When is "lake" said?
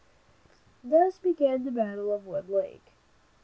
2.49-2.91